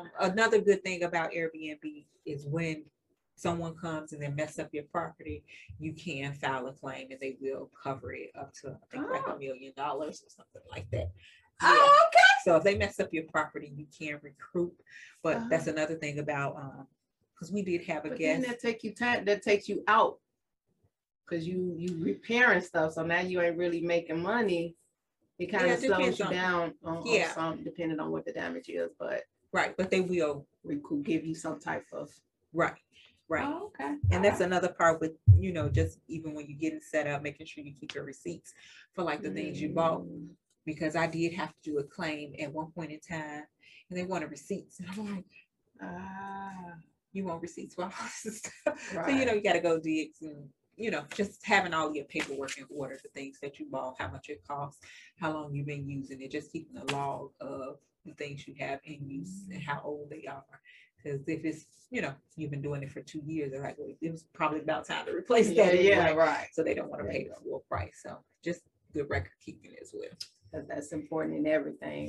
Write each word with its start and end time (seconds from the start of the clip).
Um, 0.00 0.10
another 0.20 0.60
good 0.60 0.82
thing 0.82 1.02
about 1.04 1.32
Airbnb 1.32 2.04
is 2.26 2.46
when 2.46 2.84
someone 3.36 3.74
comes 3.74 4.12
and 4.12 4.22
they 4.22 4.28
mess 4.28 4.58
up 4.58 4.68
your 4.72 4.84
property, 4.84 5.42
you 5.78 5.92
can 5.92 6.32
file 6.34 6.66
a 6.66 6.72
claim 6.72 7.08
and 7.10 7.20
they 7.20 7.36
will 7.40 7.70
cover 7.82 8.12
it 8.12 8.30
up 8.38 8.52
to, 8.54 8.68
I 8.70 8.96
think 8.96 9.10
like 9.10 9.26
Oh. 9.26 9.32
a 9.32 9.38
million 9.38 9.72
dollars 9.76 10.22
or 10.26 10.30
something 10.30 10.62
like 10.70 10.90
that. 10.90 11.10
Yeah. 11.62 11.68
Oh, 11.76 12.08
okay. 12.08 12.18
So 12.44 12.56
if 12.56 12.62
they 12.64 12.76
mess 12.76 13.00
up 13.00 13.12
your 13.12 13.24
property, 13.24 13.72
you 13.74 13.86
can 13.98 14.18
recruit. 14.22 14.74
But 15.22 15.36
Uh-huh. 15.38 15.46
that's 15.50 15.66
another 15.66 15.94
thing 15.94 16.18
about, 16.18 16.56
um, 16.56 16.86
because 17.34 17.52
we 17.52 17.62
did 17.62 17.82
have 17.84 18.04
a 18.04 18.10
But 18.10 18.18
guest. 18.18 18.46
that 18.46 18.60
take 18.60 18.84
you 18.84 18.94
time, 18.94 19.24
that 19.26 19.42
takes 19.42 19.68
you 19.68 19.82
out. 19.86 20.18
Cause 21.26 21.44
you, 21.44 21.74
you 21.78 21.96
repairing 22.04 22.60
stuff, 22.60 22.94
so 22.94 23.04
now 23.04 23.20
you 23.20 23.40
ain't 23.40 23.56
really 23.56 23.80
making 23.82 24.20
money. 24.20 24.74
It 25.38 25.46
kind 25.46 25.68
Yeah, 25.68 25.74
of 25.74 25.80
slows 25.80 26.18
you 26.18 26.24
on- 26.24 26.32
down 26.32 26.74
on, 26.82 26.96
on 26.98 27.06
Yeah. 27.06 27.32
some, 27.32 27.62
depending 27.62 28.00
on 28.00 28.10
what 28.10 28.24
the 28.24 28.32
damage 28.32 28.68
is, 28.68 28.90
but 28.98 29.22
Right, 29.52 29.76
but 29.76 29.90
they 29.90 30.00
will, 30.00 30.46
we 30.62 30.76
could 30.76 31.02
give 31.04 31.24
you 31.24 31.34
some 31.34 31.58
type 31.58 31.86
of. 31.92 32.10
right, 32.52 32.74
right. 33.28 33.44
Oh, 33.46 33.72
Okay. 33.80 33.96
And 34.10 34.24
that's 34.24 34.40
another 34.40 34.68
part 34.68 35.00
with, 35.00 35.12
you 35.38 35.52
know, 35.52 35.68
just 35.68 35.98
even 36.08 36.34
when 36.34 36.46
you're 36.48 36.58
getting 36.58 36.80
set 36.80 37.06
up, 37.06 37.22
making 37.22 37.46
sure 37.46 37.64
you 37.64 37.72
keep 37.78 37.94
your 37.94 38.04
receipts 38.04 38.52
for 38.94 39.02
like 39.02 39.22
the 39.22 39.30
things 39.30 39.60
you 39.60 39.70
bought. 39.70 40.02
Mm. 40.02 40.28
Because 40.66 40.94
I 40.94 41.06
did 41.06 41.32
have 41.34 41.48
to 41.48 41.70
do 41.70 41.78
a 41.78 41.84
claim 41.84 42.34
at 42.40 42.52
one 42.52 42.70
point 42.72 42.92
in 42.92 43.00
time 43.00 43.44
and 43.88 43.98
they 43.98 44.04
wanted 44.04 44.30
receipts. 44.30 44.80
And 44.80 44.88
I'm 44.90 45.14
like, 45.14 45.24
Ah, 45.82 46.74
you 47.12 47.24
want 47.24 47.40
receipts 47.42 47.74
for 47.74 47.84
all 47.84 47.92
this 48.24 48.38
stuff? 48.38 48.92
So, 48.92 49.08
you 49.08 49.24
know, 49.24 49.32
you 49.32 49.42
gotta 49.42 49.60
go 49.60 49.78
digs 49.80 50.18
and, 50.22 50.48
you 50.80 50.90
know, 50.90 51.04
just 51.14 51.44
having 51.44 51.74
all 51.74 51.94
your 51.94 52.06
paperwork 52.06 52.56
in 52.56 52.64
order, 52.74 52.98
the 53.02 53.10
things 53.10 53.38
that 53.42 53.60
you 53.60 53.66
bought, 53.70 53.96
how 53.98 54.08
much 54.08 54.30
it 54.30 54.42
costs, 54.48 54.80
how 55.20 55.30
long 55.30 55.54
you've 55.54 55.66
been 55.66 55.86
using 55.86 56.22
it, 56.22 56.30
just 56.30 56.50
keeping 56.50 56.76
a 56.78 56.92
log 56.92 57.30
of 57.40 57.76
the 58.06 58.14
things 58.14 58.48
you 58.48 58.54
have 58.58 58.80
in 58.84 59.06
use 59.06 59.44
and 59.52 59.62
how 59.62 59.82
old 59.84 60.08
they 60.08 60.24
are. 60.26 60.42
Because 60.96 61.20
if 61.28 61.44
it's, 61.44 61.66
you 61.90 62.00
know, 62.00 62.14
you've 62.36 62.50
been 62.50 62.62
doing 62.62 62.82
it 62.82 62.90
for 62.90 63.02
two 63.02 63.20
years, 63.26 63.52
they're 63.52 63.62
like, 63.62 63.76
well, 63.78 63.94
it 64.00 64.10
was 64.10 64.24
probably 64.32 64.60
about 64.60 64.86
time 64.86 65.04
to 65.04 65.12
replace 65.12 65.50
yeah, 65.50 65.66
that. 65.66 65.82
yeah, 65.82 66.06
anyway. 66.06 66.18
right. 66.18 66.48
So 66.52 66.62
they 66.62 66.74
don't 66.74 66.90
want 66.90 67.02
to 67.02 67.08
pay 67.10 67.28
the 67.28 67.34
full 67.44 67.62
price. 67.68 68.00
So 68.02 68.16
just 68.42 68.62
good 68.94 69.08
record 69.10 69.32
keeping 69.44 69.72
as 69.80 69.92
well. 69.92 70.64
that's 70.66 70.92
important 70.92 71.36
in 71.36 71.46
everything. 71.46 72.08